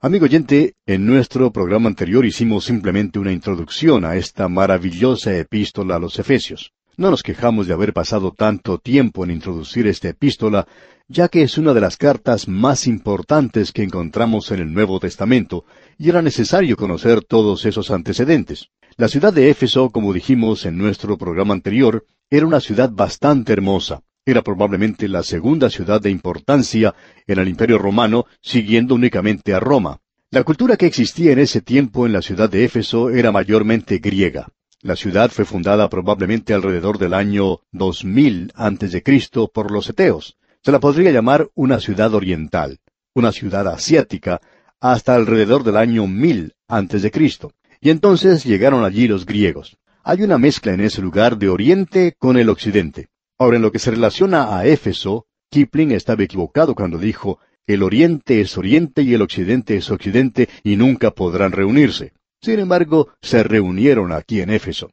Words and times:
Amigo 0.00 0.26
oyente, 0.26 0.76
en 0.86 1.06
nuestro 1.06 1.50
programa 1.50 1.88
anterior 1.88 2.24
hicimos 2.24 2.64
simplemente 2.66 3.18
una 3.18 3.32
introducción 3.32 4.04
a 4.04 4.14
esta 4.14 4.48
maravillosa 4.48 5.36
epístola 5.36 5.96
a 5.96 5.98
los 5.98 6.20
Efesios. 6.20 6.72
No 6.96 7.10
nos 7.10 7.24
quejamos 7.24 7.66
de 7.66 7.72
haber 7.72 7.92
pasado 7.92 8.30
tanto 8.30 8.78
tiempo 8.78 9.24
en 9.24 9.32
introducir 9.32 9.88
esta 9.88 10.10
epístola, 10.10 10.68
ya 11.08 11.26
que 11.26 11.42
es 11.42 11.58
una 11.58 11.74
de 11.74 11.80
las 11.80 11.96
cartas 11.96 12.46
más 12.46 12.86
importantes 12.86 13.72
que 13.72 13.82
encontramos 13.82 14.52
en 14.52 14.60
el 14.60 14.72
Nuevo 14.72 15.00
Testamento, 15.00 15.64
y 15.98 16.08
era 16.08 16.22
necesario 16.22 16.76
conocer 16.76 17.24
todos 17.24 17.66
esos 17.66 17.90
antecedentes. 17.90 18.68
La 18.96 19.08
ciudad 19.08 19.32
de 19.32 19.50
Éfeso, 19.50 19.90
como 19.90 20.12
dijimos 20.12 20.64
en 20.64 20.78
nuestro 20.78 21.18
programa 21.18 21.54
anterior, 21.54 22.06
era 22.30 22.46
una 22.46 22.60
ciudad 22.60 22.90
bastante 22.92 23.52
hermosa. 23.52 24.02
Era 24.28 24.42
probablemente 24.42 25.08
la 25.08 25.22
segunda 25.22 25.70
ciudad 25.70 26.02
de 26.02 26.10
importancia 26.10 26.94
en 27.26 27.38
el 27.38 27.48
Imperio 27.48 27.78
romano, 27.78 28.26
siguiendo 28.42 28.94
únicamente 28.94 29.54
a 29.54 29.58
Roma. 29.58 30.02
La 30.30 30.44
cultura 30.44 30.76
que 30.76 30.84
existía 30.84 31.32
en 31.32 31.38
ese 31.38 31.62
tiempo 31.62 32.04
en 32.04 32.12
la 32.12 32.20
ciudad 32.20 32.50
de 32.50 32.62
Éfeso 32.62 33.08
era 33.08 33.32
mayormente 33.32 34.00
griega. 34.00 34.48
La 34.82 34.96
ciudad 34.96 35.30
fue 35.30 35.46
fundada 35.46 35.88
probablemente 35.88 36.52
alrededor 36.52 36.98
del 36.98 37.14
año 37.14 37.60
2000 37.72 38.52
antes 38.54 38.92
de 38.92 39.02
Cristo 39.02 39.50
por 39.50 39.70
los 39.70 39.88
eteos. 39.88 40.36
Se 40.62 40.72
la 40.72 40.78
podría 40.78 41.10
llamar 41.10 41.48
una 41.54 41.80
ciudad 41.80 42.12
oriental, 42.12 42.80
una 43.14 43.32
ciudad 43.32 43.66
asiática, 43.66 44.42
hasta 44.78 45.14
alrededor 45.14 45.64
del 45.64 45.78
año 45.78 46.06
1000 46.06 46.54
antes 46.68 47.00
de 47.00 47.10
Cristo. 47.10 47.54
Y 47.80 47.88
entonces 47.88 48.44
llegaron 48.44 48.84
allí 48.84 49.08
los 49.08 49.24
griegos. 49.24 49.78
Hay 50.04 50.20
una 50.20 50.36
mezcla 50.36 50.74
en 50.74 50.82
ese 50.82 51.00
lugar 51.00 51.38
de 51.38 51.48
Oriente 51.48 52.14
con 52.18 52.36
el 52.36 52.50
Occidente. 52.50 53.08
Ahora, 53.38 53.56
en 53.56 53.62
lo 53.62 53.70
que 53.70 53.78
se 53.78 53.92
relaciona 53.92 54.58
a 54.58 54.66
Éfeso, 54.66 55.26
Kipling 55.50 55.92
estaba 55.92 56.24
equivocado 56.24 56.74
cuando 56.74 56.98
dijo, 56.98 57.38
el 57.68 57.84
Oriente 57.84 58.40
es 58.40 58.58
Oriente 58.58 59.02
y 59.02 59.14
el 59.14 59.22
Occidente 59.22 59.76
es 59.76 59.90
Occidente 59.90 60.48
y 60.64 60.74
nunca 60.74 61.12
podrán 61.12 61.52
reunirse. 61.52 62.12
Sin 62.42 62.58
embargo, 62.58 63.10
se 63.22 63.44
reunieron 63.44 64.10
aquí 64.10 64.40
en 64.40 64.50
Éfeso. 64.50 64.90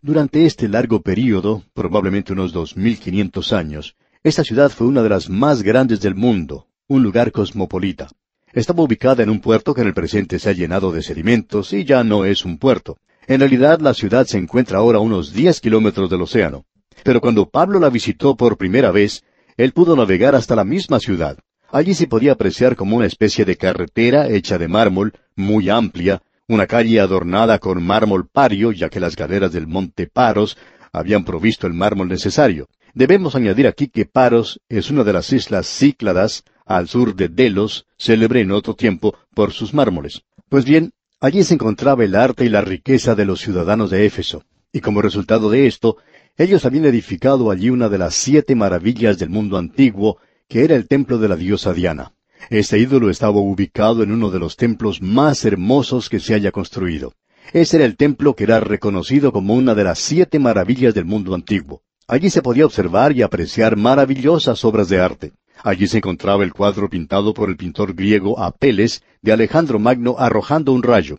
Durante 0.00 0.46
este 0.46 0.68
largo 0.68 1.02
período, 1.02 1.64
probablemente 1.74 2.32
unos 2.32 2.52
dos 2.54 2.78
mil 2.78 2.98
quinientos 2.98 3.52
años, 3.52 3.94
esta 4.22 4.42
ciudad 4.42 4.70
fue 4.70 4.86
una 4.86 5.02
de 5.02 5.10
las 5.10 5.28
más 5.28 5.62
grandes 5.62 6.00
del 6.00 6.14
mundo, 6.14 6.68
un 6.88 7.02
lugar 7.02 7.30
cosmopolita. 7.30 8.08
Estaba 8.54 8.82
ubicada 8.82 9.22
en 9.22 9.28
un 9.28 9.40
puerto 9.40 9.74
que 9.74 9.82
en 9.82 9.88
el 9.88 9.94
presente 9.94 10.38
se 10.38 10.48
ha 10.48 10.52
llenado 10.52 10.92
de 10.92 11.02
sedimentos 11.02 11.74
y 11.74 11.84
ya 11.84 12.04
no 12.04 12.24
es 12.24 12.46
un 12.46 12.56
puerto. 12.56 12.96
En 13.26 13.40
realidad 13.40 13.80
la 13.80 13.92
ciudad 13.92 14.26
se 14.26 14.38
encuentra 14.38 14.78
ahora 14.78 14.98
a 14.98 15.02
unos 15.02 15.32
diez 15.32 15.60
kilómetros 15.60 16.08
del 16.08 16.22
océano. 16.22 16.64
Pero 17.04 17.20
cuando 17.20 17.48
Pablo 17.48 17.80
la 17.80 17.90
visitó 17.90 18.36
por 18.36 18.56
primera 18.56 18.90
vez, 18.90 19.24
él 19.56 19.72
pudo 19.72 19.96
navegar 19.96 20.34
hasta 20.34 20.56
la 20.56 20.64
misma 20.64 20.98
ciudad. 20.98 21.38
Allí 21.70 21.94
se 21.94 22.06
podía 22.06 22.32
apreciar 22.32 22.76
como 22.76 22.96
una 22.96 23.06
especie 23.06 23.44
de 23.44 23.56
carretera 23.56 24.28
hecha 24.28 24.58
de 24.58 24.68
mármol, 24.68 25.14
muy 25.36 25.68
amplia, 25.70 26.22
una 26.46 26.66
calle 26.66 27.00
adornada 27.00 27.58
con 27.58 27.82
mármol 27.82 28.28
pario, 28.28 28.72
ya 28.72 28.90
que 28.90 29.00
las 29.00 29.16
galeras 29.16 29.52
del 29.52 29.66
monte 29.66 30.06
Paros 30.06 30.58
habían 30.92 31.24
provisto 31.24 31.66
el 31.66 31.72
mármol 31.72 32.08
necesario. 32.08 32.68
Debemos 32.94 33.34
añadir 33.34 33.66
aquí 33.66 33.88
que 33.88 34.04
Paros 34.04 34.60
es 34.68 34.90
una 34.90 35.02
de 35.02 35.14
las 35.14 35.32
islas 35.32 35.66
Cícladas, 35.66 36.44
al 36.66 36.88
sur 36.88 37.14
de 37.14 37.28
Delos, 37.28 37.86
célebre 37.96 38.40
en 38.40 38.52
otro 38.52 38.74
tiempo 38.74 39.16
por 39.34 39.52
sus 39.52 39.72
mármoles. 39.72 40.22
Pues 40.50 40.66
bien, 40.66 40.92
allí 41.20 41.42
se 41.42 41.54
encontraba 41.54 42.04
el 42.04 42.14
arte 42.14 42.44
y 42.44 42.50
la 42.50 42.60
riqueza 42.60 43.14
de 43.14 43.24
los 43.24 43.40
ciudadanos 43.40 43.90
de 43.90 44.04
Éfeso. 44.04 44.44
Y 44.72 44.80
como 44.80 45.00
resultado 45.00 45.50
de 45.50 45.66
esto, 45.66 45.96
ellos 46.38 46.64
habían 46.64 46.86
edificado 46.86 47.50
allí 47.50 47.68
una 47.68 47.88
de 47.88 47.98
las 47.98 48.14
siete 48.14 48.54
maravillas 48.54 49.18
del 49.18 49.28
mundo 49.28 49.58
antiguo, 49.58 50.18
que 50.48 50.64
era 50.64 50.74
el 50.76 50.88
templo 50.88 51.18
de 51.18 51.28
la 51.28 51.36
diosa 51.36 51.74
Diana. 51.74 52.14
Este 52.48 52.78
ídolo 52.78 53.10
estaba 53.10 53.38
ubicado 53.38 54.02
en 54.02 54.12
uno 54.12 54.30
de 54.30 54.38
los 54.38 54.56
templos 54.56 55.02
más 55.02 55.44
hermosos 55.44 56.08
que 56.08 56.20
se 56.20 56.34
haya 56.34 56.50
construido. 56.50 57.12
Ese 57.52 57.76
era 57.76 57.84
el 57.84 57.96
templo 57.96 58.34
que 58.34 58.44
era 58.44 58.60
reconocido 58.60 59.32
como 59.32 59.54
una 59.54 59.74
de 59.74 59.84
las 59.84 59.98
siete 59.98 60.38
maravillas 60.38 60.94
del 60.94 61.04
mundo 61.04 61.34
antiguo. 61.34 61.82
Allí 62.08 62.30
se 62.30 62.42
podía 62.42 62.66
observar 62.66 63.12
y 63.12 63.22
apreciar 63.22 63.76
maravillosas 63.76 64.64
obras 64.64 64.88
de 64.88 65.00
arte. 65.00 65.32
Allí 65.62 65.86
se 65.86 65.98
encontraba 65.98 66.44
el 66.44 66.52
cuadro 66.52 66.88
pintado 66.88 67.34
por 67.34 67.50
el 67.50 67.56
pintor 67.56 67.94
griego 67.94 68.40
Apeles 68.40 69.02
de 69.20 69.32
Alejandro 69.32 69.78
Magno 69.78 70.16
arrojando 70.18 70.72
un 70.72 70.82
rayo. 70.82 71.18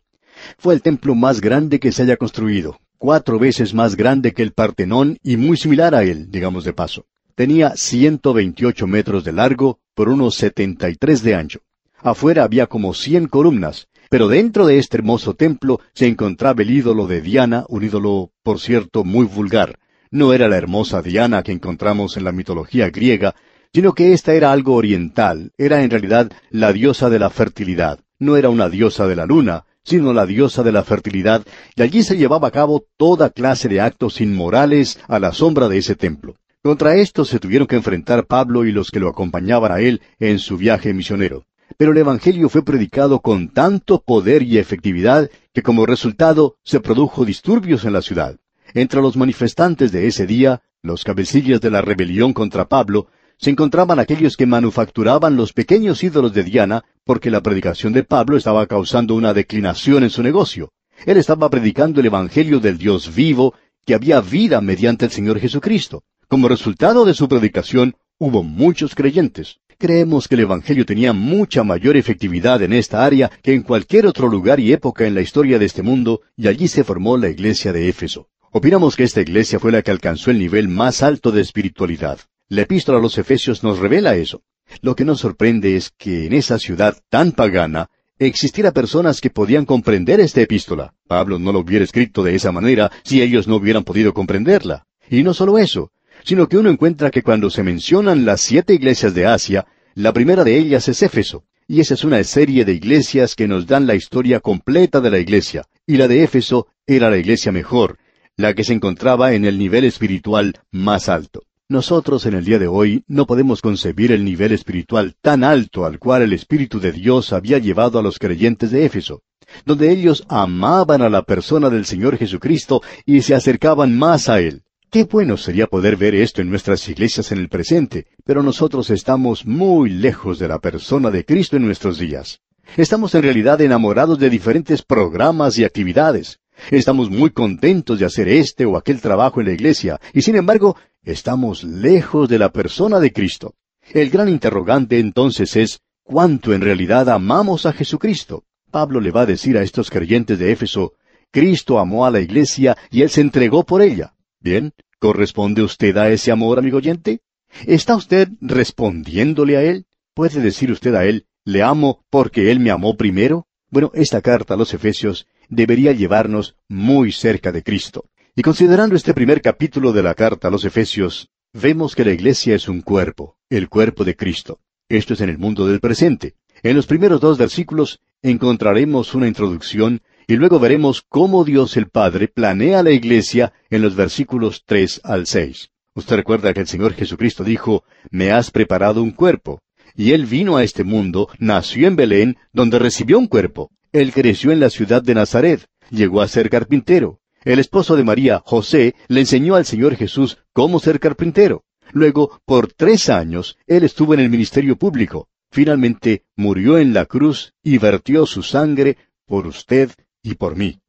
Fue 0.57 0.73
el 0.73 0.81
templo 0.81 1.15
más 1.15 1.39
grande 1.39 1.79
que 1.79 1.91
se 1.91 2.03
haya 2.03 2.17
construido, 2.17 2.79
cuatro 3.03 3.37
veces 3.37 3.73
más 3.73 3.97
grande 3.97 4.31
que 4.31 4.43
el 4.43 4.53
Partenón 4.53 5.17
y 5.21 5.35
muy 5.35 5.57
similar 5.57 5.93
a 5.93 6.03
él, 6.03 6.31
digamos 6.31 6.63
de 6.63 6.71
paso. 6.71 7.05
Tenía 7.35 7.75
128 7.75 8.87
metros 8.87 9.25
de 9.25 9.33
largo 9.33 9.81
por 9.93 10.07
unos 10.07 10.35
73 10.35 11.21
de 11.21 11.35
ancho. 11.35 11.59
Afuera 11.97 12.45
había 12.45 12.67
como 12.67 12.93
100 12.93 13.27
columnas, 13.27 13.89
pero 14.09 14.29
dentro 14.29 14.65
de 14.65 14.77
este 14.77 14.95
hermoso 14.95 15.33
templo 15.33 15.81
se 15.93 16.07
encontraba 16.07 16.61
el 16.61 16.71
ídolo 16.71 17.05
de 17.05 17.19
Diana, 17.19 17.65
un 17.67 17.83
ídolo, 17.83 18.31
por 18.41 18.61
cierto, 18.61 19.03
muy 19.03 19.25
vulgar. 19.25 19.79
No 20.09 20.31
era 20.31 20.47
la 20.47 20.55
hermosa 20.55 21.01
Diana 21.01 21.43
que 21.43 21.51
encontramos 21.51 22.15
en 22.15 22.23
la 22.23 22.31
mitología 22.31 22.89
griega, 22.89 23.35
sino 23.73 23.91
que 23.91 24.13
ésta 24.13 24.33
era 24.33 24.53
algo 24.53 24.75
oriental, 24.75 25.51
era 25.57 25.83
en 25.83 25.89
realidad 25.89 26.31
la 26.51 26.71
diosa 26.71 27.09
de 27.09 27.19
la 27.19 27.29
fertilidad. 27.29 27.99
No 28.17 28.37
era 28.37 28.47
una 28.47 28.69
diosa 28.69 29.07
de 29.07 29.17
la 29.17 29.25
luna, 29.25 29.65
sino 29.83 30.13
la 30.13 30.25
diosa 30.25 30.63
de 30.63 30.71
la 30.71 30.83
fertilidad, 30.83 31.43
y 31.75 31.81
allí 31.81 32.03
se 32.03 32.17
llevaba 32.17 32.47
a 32.47 32.51
cabo 32.51 32.85
toda 32.97 33.29
clase 33.29 33.67
de 33.67 33.81
actos 33.81 34.21
inmorales 34.21 34.99
a 35.07 35.19
la 35.19 35.33
sombra 35.33 35.67
de 35.67 35.77
ese 35.77 35.95
templo. 35.95 36.35
Contra 36.61 36.95
esto 36.95 37.25
se 37.25 37.39
tuvieron 37.39 37.67
que 37.67 37.75
enfrentar 37.75 38.25
Pablo 38.25 38.65
y 38.65 38.71
los 38.71 38.89
que 38.89 39.01
lo 39.01 39.09
acompañaban 39.09 39.71
a 39.71 39.81
él 39.81 40.01
en 40.19 40.39
su 40.39 40.57
viaje 40.57 40.93
misionero. 40.93 41.43
Pero 41.75 41.91
el 41.91 41.97
Evangelio 41.97 42.47
fue 42.49 42.63
predicado 42.63 43.19
con 43.19 43.49
tanto 43.49 44.01
poder 44.01 44.43
y 44.43 44.57
efectividad 44.57 45.29
que 45.53 45.61
como 45.61 45.85
resultado 45.85 46.55
se 46.63 46.79
produjo 46.79 47.25
disturbios 47.25 47.83
en 47.83 47.93
la 47.93 48.01
ciudad. 48.01 48.37
Entre 48.73 49.01
los 49.01 49.17
manifestantes 49.17 49.91
de 49.91 50.07
ese 50.07 50.25
día, 50.25 50.61
los 50.81 51.03
cabecillas 51.03 51.59
de 51.59 51.71
la 51.71 51.81
rebelión 51.81 52.31
contra 52.31 52.69
Pablo, 52.69 53.07
se 53.37 53.49
encontraban 53.49 53.99
aquellos 53.99 54.37
que 54.37 54.45
manufacturaban 54.45 55.35
los 55.35 55.51
pequeños 55.51 56.03
ídolos 56.03 56.33
de 56.33 56.43
Diana 56.43 56.85
porque 57.05 57.31
la 57.31 57.41
predicación 57.41 57.93
de 57.93 58.03
Pablo 58.03 58.37
estaba 58.37 58.65
causando 58.67 59.15
una 59.15 59.33
declinación 59.33 60.03
en 60.03 60.09
su 60.09 60.23
negocio. 60.23 60.71
Él 61.05 61.17
estaba 61.17 61.49
predicando 61.49 61.99
el 61.99 62.05
Evangelio 62.05 62.59
del 62.59 62.77
Dios 62.77 63.13
vivo, 63.13 63.53
que 63.85 63.93
había 63.93 64.21
vida 64.21 64.61
mediante 64.61 65.05
el 65.05 65.11
Señor 65.11 65.39
Jesucristo. 65.39 66.03
Como 66.27 66.47
resultado 66.47 67.05
de 67.05 67.13
su 67.13 67.27
predicación, 67.27 67.95
hubo 68.17 68.43
muchos 68.43 68.95
creyentes. 68.95 69.57
Creemos 69.77 70.27
que 70.27 70.35
el 70.35 70.41
Evangelio 70.41 70.85
tenía 70.85 71.11
mucha 71.11 71.63
mayor 71.63 71.97
efectividad 71.97 72.61
en 72.61 72.71
esta 72.71 73.03
área 73.03 73.29
que 73.41 73.53
en 73.53 73.63
cualquier 73.63 74.05
otro 74.05 74.29
lugar 74.29 74.59
y 74.59 74.71
época 74.71 75.05
en 75.05 75.15
la 75.15 75.21
historia 75.21 75.59
de 75.59 75.65
este 75.65 75.83
mundo, 75.83 76.21
y 76.37 76.47
allí 76.47 76.67
se 76.67 76.83
formó 76.83 77.17
la 77.17 77.29
iglesia 77.29 77.73
de 77.73 77.89
Éfeso. 77.89 78.29
Opinamos 78.51 78.95
que 78.95 79.03
esta 79.03 79.19
iglesia 79.19 79.59
fue 79.59 79.71
la 79.71 79.81
que 79.81 79.91
alcanzó 79.91 80.31
el 80.31 80.39
nivel 80.39 80.67
más 80.69 81.03
alto 81.03 81.31
de 81.31 81.41
espiritualidad. 81.41 82.19
La 82.47 82.61
epístola 82.61 82.99
a 82.99 83.01
los 83.01 83.17
Efesios 83.17 83.63
nos 83.63 83.79
revela 83.79 84.15
eso. 84.15 84.43
Lo 84.81 84.95
que 84.95 85.05
nos 85.05 85.19
sorprende 85.19 85.75
es 85.75 85.91
que 85.97 86.25
en 86.25 86.33
esa 86.33 86.59
ciudad 86.59 86.97
tan 87.09 87.31
pagana 87.31 87.89
existiera 88.19 88.71
personas 88.71 89.21
que 89.21 89.29
podían 89.29 89.65
comprender 89.65 90.19
esta 90.19 90.41
epístola. 90.41 90.93
Pablo 91.07 91.39
no 91.39 91.51
lo 91.51 91.59
hubiera 91.59 91.83
escrito 91.83 92.23
de 92.23 92.35
esa 92.35 92.51
manera 92.51 92.91
si 93.03 93.21
ellos 93.21 93.47
no 93.47 93.57
hubieran 93.57 93.83
podido 93.83 94.13
comprenderla. 94.13 94.85
Y 95.09 95.23
no 95.23 95.33
solo 95.33 95.57
eso, 95.57 95.91
sino 96.23 96.47
que 96.47 96.57
uno 96.57 96.69
encuentra 96.69 97.11
que 97.11 97.23
cuando 97.23 97.49
se 97.49 97.63
mencionan 97.63 98.25
las 98.25 98.41
siete 98.41 98.73
iglesias 98.73 99.13
de 99.13 99.25
Asia, 99.25 99.65
la 99.95 100.13
primera 100.13 100.43
de 100.43 100.57
ellas 100.57 100.87
es 100.87 101.01
Éfeso. 101.01 101.45
Y 101.67 101.79
esa 101.79 101.93
es 101.93 102.03
una 102.03 102.23
serie 102.23 102.65
de 102.65 102.73
iglesias 102.73 103.35
que 103.35 103.47
nos 103.47 103.67
dan 103.67 103.87
la 103.87 103.95
historia 103.95 104.39
completa 104.39 104.99
de 104.99 105.09
la 105.09 105.19
iglesia. 105.19 105.65
Y 105.85 105.97
la 105.97 106.07
de 106.07 106.23
Éfeso 106.23 106.67
era 106.85 107.09
la 107.09 107.17
iglesia 107.17 107.51
mejor, 107.51 107.97
la 108.35 108.53
que 108.53 108.63
se 108.63 108.73
encontraba 108.73 109.33
en 109.33 109.45
el 109.45 109.57
nivel 109.57 109.85
espiritual 109.85 110.59
más 110.71 111.07
alto. 111.07 111.43
Nosotros 111.69 112.25
en 112.25 112.33
el 112.33 112.43
día 112.43 112.59
de 112.59 112.67
hoy 112.67 113.05
no 113.07 113.25
podemos 113.25 113.61
concebir 113.61 114.11
el 114.11 114.25
nivel 114.25 114.51
espiritual 114.51 115.15
tan 115.21 115.45
alto 115.45 115.85
al 115.85 115.97
cual 115.97 116.21
el 116.21 116.33
Espíritu 116.33 116.81
de 116.81 116.91
Dios 116.91 117.31
había 117.31 117.57
llevado 117.57 117.97
a 117.97 118.01
los 118.01 118.19
creyentes 118.19 118.71
de 118.71 118.85
Éfeso, 118.85 119.21
donde 119.65 119.89
ellos 119.89 120.25
amaban 120.27 121.01
a 121.01 121.09
la 121.09 121.23
persona 121.23 121.69
del 121.69 121.85
Señor 121.85 122.17
Jesucristo 122.17 122.81
y 123.05 123.21
se 123.21 123.33
acercaban 123.33 123.97
más 123.97 124.27
a 124.27 124.41
Él. 124.41 124.63
Qué 124.91 125.05
bueno 125.05 125.37
sería 125.37 125.67
poder 125.67 125.95
ver 125.95 126.15
esto 126.15 126.41
en 126.41 126.49
nuestras 126.49 126.87
iglesias 126.89 127.31
en 127.31 127.39
el 127.39 127.47
presente, 127.47 128.07
pero 128.25 128.43
nosotros 128.43 128.89
estamos 128.89 129.45
muy 129.45 129.89
lejos 129.89 130.39
de 130.39 130.49
la 130.49 130.59
persona 130.59 131.11
de 131.11 131.23
Cristo 131.23 131.55
en 131.55 131.65
nuestros 131.65 131.97
días. 131.97 132.41
Estamos 132.75 133.15
en 133.15 133.23
realidad 133.23 133.61
enamorados 133.61 134.19
de 134.19 134.29
diferentes 134.29 134.83
programas 134.83 135.57
y 135.57 135.63
actividades. 135.63 136.39
Estamos 136.71 137.09
muy 137.09 137.31
contentos 137.31 137.99
de 137.99 138.05
hacer 138.05 138.27
este 138.27 138.65
o 138.65 138.77
aquel 138.77 139.01
trabajo 139.01 139.39
en 139.39 139.47
la 139.47 139.53
iglesia, 139.53 139.99
y 140.13 140.21
sin 140.21 140.35
embargo, 140.35 140.77
estamos 141.03 141.63
lejos 141.63 142.29
de 142.29 142.39
la 142.39 142.51
persona 142.51 142.99
de 142.99 143.11
Cristo. 143.11 143.55
El 143.91 144.09
gran 144.09 144.29
interrogante 144.29 144.99
entonces 144.99 145.55
es, 145.55 145.81
¿cuánto 146.03 146.53
en 146.53 146.61
realidad 146.61 147.09
amamos 147.09 147.65
a 147.65 147.73
Jesucristo? 147.73 148.45
Pablo 148.71 148.99
le 148.99 149.11
va 149.11 149.21
a 149.21 149.25
decir 149.25 149.57
a 149.57 149.63
estos 149.63 149.89
creyentes 149.89 150.39
de 150.39 150.51
Éfeso, 150.51 150.93
Cristo 151.31 151.79
amó 151.79 152.05
a 152.05 152.11
la 152.11 152.21
iglesia 152.21 152.77
y 152.91 153.01
Él 153.01 153.09
se 153.09 153.21
entregó 153.21 153.63
por 153.65 153.81
ella. 153.81 154.13
Bien, 154.39 154.73
¿corresponde 154.99 155.63
usted 155.63 155.97
a 155.97 156.09
ese 156.09 156.31
amor, 156.31 156.59
amigo 156.59 156.77
oyente? 156.77 157.21
¿Está 157.65 157.95
usted 157.95 158.29
respondiéndole 158.41 159.57
a 159.57 159.63
Él? 159.63 159.85
¿Puede 160.13 160.41
decir 160.41 160.71
usted 160.71 160.93
a 160.95 161.05
Él, 161.05 161.25
¿Le 161.45 161.61
amo 161.61 162.05
porque 162.09 162.51
Él 162.51 162.59
me 162.61 162.71
amó 162.71 162.95
primero? 162.95 163.47
Bueno, 163.69 163.91
esta 163.93 164.21
carta 164.21 164.53
a 164.53 164.57
los 164.57 164.73
Efesios 164.73 165.27
debería 165.49 165.91
llevarnos 165.91 166.55
muy 166.67 167.11
cerca 167.11 167.51
de 167.51 167.63
Cristo. 167.63 168.05
Y 168.35 168.41
considerando 168.41 168.95
este 168.95 169.13
primer 169.13 169.41
capítulo 169.41 169.91
de 169.91 170.03
la 170.03 170.15
carta 170.15 170.47
a 170.47 170.51
los 170.51 170.65
Efesios, 170.65 171.29
vemos 171.53 171.95
que 171.95 172.05
la 172.05 172.13
iglesia 172.13 172.55
es 172.55 172.67
un 172.67 172.81
cuerpo, 172.81 173.37
el 173.49 173.69
cuerpo 173.69 174.03
de 174.03 174.15
Cristo. 174.15 174.59
Esto 174.89 175.13
es 175.13 175.21
en 175.21 175.29
el 175.29 175.37
mundo 175.37 175.67
del 175.67 175.79
presente. 175.79 176.35
En 176.63 176.75
los 176.75 176.87
primeros 176.87 177.21
dos 177.21 177.37
versículos 177.37 177.99
encontraremos 178.21 179.13
una 179.13 179.27
introducción 179.27 180.01
y 180.27 180.35
luego 180.35 180.59
veremos 180.59 181.01
cómo 181.07 181.43
Dios 181.43 181.77
el 181.77 181.89
Padre 181.89 182.27
planea 182.27 182.81
la 182.83 182.91
iglesia 182.91 183.53
en 183.69 183.81
los 183.81 183.95
versículos 183.95 184.63
tres 184.65 185.01
al 185.03 185.27
seis. 185.27 185.69
Usted 185.95 186.15
recuerda 186.15 186.53
que 186.53 186.61
el 186.61 186.67
Señor 186.67 186.93
Jesucristo 186.93 187.43
dijo, 187.43 187.83
Me 188.09 188.31
has 188.31 188.49
preparado 188.49 189.03
un 189.03 189.11
cuerpo. 189.11 189.61
Y 189.95 190.13
Él 190.13 190.25
vino 190.25 190.57
a 190.57 190.63
este 190.63 190.83
mundo, 190.83 191.29
nació 191.37 191.87
en 191.87 191.95
Belén, 191.95 192.37
donde 192.51 192.79
recibió 192.79 193.19
un 193.19 193.27
cuerpo. 193.27 193.69
Él 193.93 194.11
creció 194.11 194.51
en 194.51 194.59
la 194.59 194.71
ciudad 194.71 195.03
de 195.03 195.13
Nazaret, 195.13 195.67
llegó 195.91 196.21
a 196.21 196.27
ser 196.27 196.49
carpintero. 196.49 197.19
El 197.43 197.59
esposo 197.59 197.95
de 197.95 198.03
María, 198.03 198.41
José, 198.43 198.95
le 199.07 199.19
enseñó 199.19 199.53
al 199.53 199.65
Señor 199.65 199.95
Jesús 199.95 200.39
cómo 200.51 200.79
ser 200.79 200.99
carpintero. 200.99 201.63
Luego, 201.91 202.41
por 202.43 202.73
tres 202.73 203.09
años, 203.09 203.59
él 203.67 203.83
estuvo 203.83 204.15
en 204.15 204.21
el 204.21 204.29
ministerio 204.29 204.77
público. 204.77 205.27
Finalmente, 205.51 206.23
murió 206.35 206.79
en 206.79 206.95
la 206.95 207.05
cruz 207.05 207.53
y 207.61 207.77
vertió 207.77 208.25
su 208.25 208.41
sangre 208.41 208.97
por 209.27 209.45
usted 209.45 209.91
y 210.23 210.33
por 210.35 210.55
mí. 210.55 210.79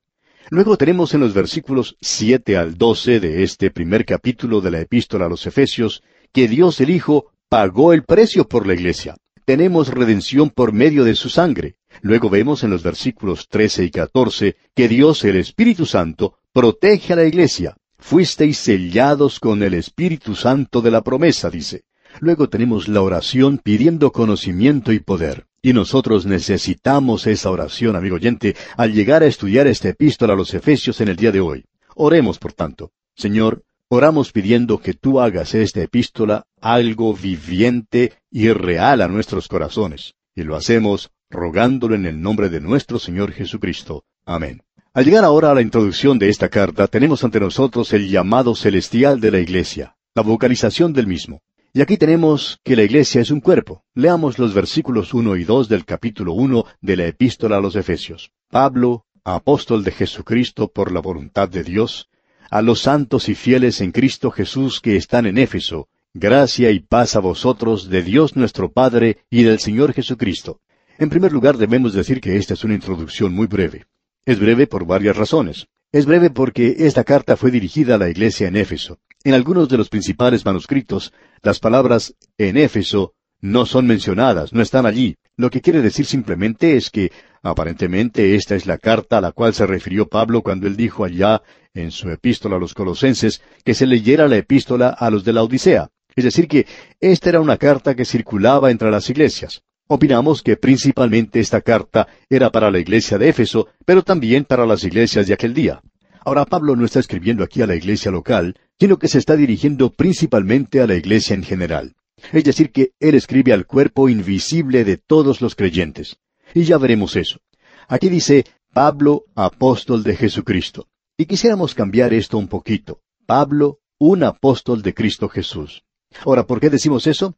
Luego 0.48 0.78
tenemos 0.78 1.12
en 1.12 1.20
los 1.20 1.34
versículos 1.34 1.96
siete 2.00 2.56
al 2.56 2.78
doce 2.78 3.20
de 3.20 3.42
este 3.42 3.70
primer 3.70 4.06
capítulo 4.06 4.62
de 4.62 4.70
la 4.70 4.80
epístola 4.80 5.26
a 5.26 5.28
los 5.28 5.46
Efesios 5.46 6.02
que 6.32 6.48
Dios 6.48 6.80
el 6.80 6.88
Hijo 6.88 7.32
pagó 7.50 7.92
el 7.92 8.02
precio 8.04 8.48
por 8.48 8.66
la 8.66 8.72
iglesia. 8.72 9.16
Tenemos 9.44 9.88
redención 9.88 10.48
por 10.48 10.72
medio 10.72 11.04
de 11.04 11.14
su 11.16 11.28
sangre. 11.28 11.76
Luego 12.02 12.30
vemos 12.30 12.64
en 12.64 12.70
los 12.70 12.82
versículos 12.82 13.48
trece 13.48 13.84
y 13.84 13.90
catorce 13.90 14.56
que 14.74 14.88
Dios 14.88 15.24
el 15.24 15.36
Espíritu 15.36 15.86
Santo 15.86 16.38
protege 16.52 17.12
a 17.12 17.16
la 17.16 17.24
iglesia. 17.24 17.76
Fuisteis 17.98 18.58
sellados 18.58 19.40
con 19.40 19.62
el 19.62 19.74
Espíritu 19.74 20.34
Santo 20.34 20.82
de 20.82 20.90
la 20.90 21.02
promesa, 21.02 21.50
dice. 21.50 21.84
Luego 22.20 22.48
tenemos 22.48 22.88
la 22.88 23.02
oración 23.02 23.58
pidiendo 23.58 24.12
conocimiento 24.12 24.92
y 24.92 25.00
poder. 25.00 25.46
Y 25.62 25.72
nosotros 25.72 26.26
necesitamos 26.26 27.26
esa 27.26 27.50
oración, 27.50 27.96
amigo 27.96 28.16
oyente, 28.16 28.54
al 28.76 28.92
llegar 28.92 29.22
a 29.22 29.26
estudiar 29.26 29.66
esta 29.66 29.88
epístola 29.88 30.34
a 30.34 30.36
los 30.36 30.52
Efesios 30.52 31.00
en 31.00 31.08
el 31.08 31.16
día 31.16 31.32
de 31.32 31.40
hoy. 31.40 31.64
Oremos, 31.94 32.38
por 32.38 32.52
tanto. 32.52 32.92
Señor, 33.16 33.64
oramos 33.88 34.30
pidiendo 34.30 34.78
que 34.78 34.92
tú 34.92 35.20
hagas 35.20 35.54
esta 35.54 35.80
epístola 35.82 36.46
algo 36.60 37.14
viviente 37.14 38.12
y 38.30 38.50
real 38.50 39.00
a 39.00 39.08
nuestros 39.08 39.48
corazones. 39.48 40.14
Y 40.36 40.42
lo 40.42 40.56
hacemos 40.56 41.10
rogándolo 41.34 41.94
en 41.94 42.06
el 42.06 42.22
nombre 42.22 42.48
de 42.48 42.60
nuestro 42.60 42.98
Señor 42.98 43.32
Jesucristo. 43.32 44.04
Amén. 44.24 44.62
Al 44.94 45.04
llegar 45.04 45.24
ahora 45.24 45.50
a 45.50 45.54
la 45.54 45.60
introducción 45.60 46.18
de 46.18 46.30
esta 46.30 46.48
carta, 46.48 46.86
tenemos 46.86 47.24
ante 47.24 47.40
nosotros 47.40 47.92
el 47.92 48.08
llamado 48.08 48.54
celestial 48.54 49.20
de 49.20 49.32
la 49.32 49.40
Iglesia, 49.40 49.96
la 50.14 50.22
vocalización 50.22 50.92
del 50.92 51.06
mismo. 51.06 51.42
Y 51.72 51.80
aquí 51.80 51.96
tenemos 51.96 52.60
que 52.62 52.76
la 52.76 52.84
Iglesia 52.84 53.20
es 53.20 53.32
un 53.32 53.40
cuerpo. 53.40 53.82
Leamos 53.94 54.38
los 54.38 54.54
versículos 54.54 55.12
uno 55.12 55.36
y 55.36 55.42
dos 55.42 55.68
del 55.68 55.84
capítulo 55.84 56.32
uno 56.32 56.64
de 56.80 56.96
la 56.96 57.06
Epístola 57.06 57.56
a 57.56 57.60
los 57.60 57.74
Efesios. 57.74 58.30
Pablo, 58.48 59.04
apóstol 59.24 59.82
de 59.82 59.90
Jesucristo 59.90 60.68
por 60.68 60.92
la 60.92 61.00
voluntad 61.00 61.48
de 61.48 61.64
Dios, 61.64 62.08
a 62.48 62.62
los 62.62 62.80
santos 62.80 63.28
y 63.28 63.34
fieles 63.34 63.80
en 63.80 63.90
Cristo 63.90 64.30
Jesús 64.30 64.80
que 64.80 64.94
están 64.94 65.26
en 65.26 65.38
Éfeso, 65.38 65.88
gracia 66.12 66.70
y 66.70 66.78
paz 66.78 67.16
a 67.16 67.20
vosotros 67.20 67.88
de 67.88 68.04
Dios 68.04 68.36
nuestro 68.36 68.70
Padre 68.70 69.18
y 69.28 69.42
del 69.42 69.58
Señor 69.58 69.92
Jesucristo. 69.92 70.60
En 70.96 71.10
primer 71.10 71.32
lugar 71.32 71.56
debemos 71.56 71.92
decir 71.92 72.20
que 72.20 72.36
esta 72.36 72.54
es 72.54 72.62
una 72.62 72.74
introducción 72.74 73.32
muy 73.32 73.48
breve. 73.48 73.86
Es 74.24 74.38
breve 74.38 74.68
por 74.68 74.86
varias 74.86 75.16
razones. 75.16 75.66
Es 75.90 76.06
breve 76.06 76.30
porque 76.30 76.76
esta 76.78 77.02
carta 77.02 77.36
fue 77.36 77.50
dirigida 77.50 77.96
a 77.96 77.98
la 77.98 78.08
iglesia 78.08 78.46
en 78.46 78.56
Éfeso. 78.56 78.98
En 79.24 79.34
algunos 79.34 79.68
de 79.68 79.76
los 79.76 79.88
principales 79.88 80.44
manuscritos, 80.44 81.12
las 81.42 81.58
palabras 81.58 82.14
en 82.38 82.56
Éfeso 82.56 83.14
no 83.40 83.66
son 83.66 83.86
mencionadas, 83.86 84.52
no 84.52 84.62
están 84.62 84.86
allí. 84.86 85.16
Lo 85.36 85.50
que 85.50 85.60
quiere 85.60 85.82
decir 85.82 86.06
simplemente 86.06 86.76
es 86.76 86.90
que 86.90 87.10
aparentemente 87.42 88.36
esta 88.36 88.54
es 88.54 88.64
la 88.64 88.78
carta 88.78 89.18
a 89.18 89.20
la 89.20 89.32
cual 89.32 89.52
se 89.52 89.66
refirió 89.66 90.08
Pablo 90.08 90.42
cuando 90.42 90.68
él 90.68 90.76
dijo 90.76 91.04
allá 91.04 91.42
en 91.74 91.90
su 91.90 92.08
epístola 92.08 92.56
a 92.56 92.60
los 92.60 92.72
colosenses 92.72 93.42
que 93.64 93.74
se 93.74 93.86
leyera 93.86 94.28
la 94.28 94.36
epístola 94.36 94.90
a 94.90 95.10
los 95.10 95.24
de 95.24 95.32
la 95.32 95.42
Odisea. 95.42 95.90
Es 96.14 96.22
decir, 96.22 96.46
que 96.46 96.66
esta 97.00 97.30
era 97.30 97.40
una 97.40 97.56
carta 97.56 97.96
que 97.96 98.04
circulaba 98.04 98.70
entre 98.70 98.92
las 98.92 99.10
iglesias. 99.10 99.64
Opinamos 99.86 100.42
que 100.42 100.56
principalmente 100.56 101.40
esta 101.40 101.60
carta 101.60 102.08
era 102.30 102.50
para 102.50 102.70
la 102.70 102.78
iglesia 102.78 103.18
de 103.18 103.28
Éfeso, 103.28 103.68
pero 103.84 104.02
también 104.02 104.44
para 104.44 104.64
las 104.64 104.82
iglesias 104.84 105.26
de 105.26 105.34
aquel 105.34 105.52
día. 105.52 105.82
Ahora 106.24 106.46
Pablo 106.46 106.74
no 106.74 106.86
está 106.86 107.00
escribiendo 107.00 107.44
aquí 107.44 107.60
a 107.60 107.66
la 107.66 107.74
iglesia 107.74 108.10
local, 108.10 108.56
sino 108.80 108.98
que 108.98 109.08
se 109.08 109.18
está 109.18 109.36
dirigiendo 109.36 109.92
principalmente 109.92 110.80
a 110.80 110.86
la 110.86 110.94
iglesia 110.94 111.34
en 111.34 111.42
general. 111.42 111.94
Es 112.32 112.44
decir, 112.44 112.72
que 112.72 112.92
él 112.98 113.14
escribe 113.14 113.52
al 113.52 113.66
cuerpo 113.66 114.08
invisible 114.08 114.84
de 114.84 114.96
todos 114.96 115.42
los 115.42 115.54
creyentes. 115.54 116.16
Y 116.54 116.64
ya 116.64 116.78
veremos 116.78 117.16
eso. 117.16 117.40
Aquí 117.86 118.08
dice 118.08 118.46
Pablo, 118.72 119.24
apóstol 119.34 120.02
de 120.02 120.16
Jesucristo. 120.16 120.88
Y 121.18 121.26
quisiéramos 121.26 121.74
cambiar 121.74 122.14
esto 122.14 122.38
un 122.38 122.48
poquito. 122.48 123.02
Pablo, 123.26 123.80
un 123.98 124.22
apóstol 124.24 124.80
de 124.82 124.94
Cristo 124.94 125.28
Jesús. 125.28 125.84
Ahora, 126.24 126.46
¿por 126.46 126.58
qué 126.60 126.70
decimos 126.70 127.06
eso? 127.06 127.36